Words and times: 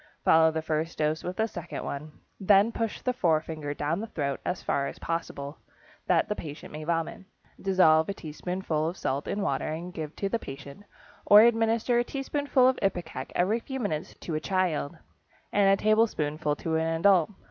Follow 0.25 0.49
the 0.49 0.63
first 0.63 0.97
dose 0.97 1.23
with 1.23 1.39
a 1.39 1.47
second 1.47 1.85
one. 1.85 2.11
Then 2.39 2.71
push 2.71 3.01
the 3.01 3.13
forefinger 3.13 3.75
down 3.75 3.99
the 3.99 4.07
throat 4.07 4.39
as 4.43 4.63
far 4.63 4.87
as 4.87 4.97
possible, 4.97 5.59
that 6.07 6.27
the 6.27 6.35
patient 6.35 6.73
may 6.73 6.83
vomit. 6.83 7.21
Dissolve 7.61 8.09
a 8.09 8.13
teaspoonful 8.15 8.87
of 8.89 8.97
salt 8.97 9.27
in 9.27 9.41
water 9.43 9.67
and 9.67 9.93
give 9.93 10.15
to 10.15 10.27
the 10.27 10.39
patient, 10.39 10.85
or 11.27 11.41
administer 11.41 11.99
a 11.99 12.03
teaspoonful 12.03 12.67
of 12.67 12.77
ipecac 12.81 13.31
every 13.35 13.59
few 13.59 13.79
minutes 13.79 14.15
to 14.21 14.33
a 14.33 14.39
child, 14.39 14.97
and 15.53 15.69
a 15.69 15.77
tablespoonful 15.79 16.55
to 16.55 16.77
an 16.77 16.97
adult. 16.99 17.29